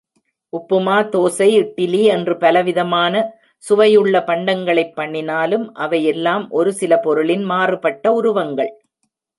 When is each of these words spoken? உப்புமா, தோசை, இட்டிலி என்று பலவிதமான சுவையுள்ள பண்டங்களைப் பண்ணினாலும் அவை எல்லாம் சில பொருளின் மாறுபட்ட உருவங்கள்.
உப்புமா, 0.53 0.95
தோசை, 1.09 1.47
இட்டிலி 1.57 2.03
என்று 2.03 2.37
பலவிதமான 2.37 3.13
சுவையுள்ள 3.57 4.19
பண்டங்களைப் 4.19 4.95
பண்ணினாலும் 4.95 5.73
அவை 5.73 6.03
எல்லாம் 6.03 6.49
சில 6.71 6.99
பொருளின் 6.99 7.43
மாறுபட்ட 7.43 8.11
உருவங்கள். 8.11 8.71